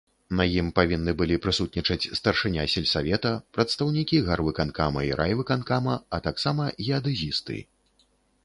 На 0.37 0.45
ім 0.59 0.69
павінны 0.77 1.11
былі 1.19 1.35
прысутнічаць 1.43 2.09
старшыня 2.19 2.63
сельсавета, 2.75 3.33
прадстаўнікі 3.57 4.23
гарвыканкама 4.31 5.05
і 5.11 5.15
райвыканкама, 5.21 5.93
а 6.17 6.25
таксама 6.31 6.63
геадэзісты. 6.89 7.57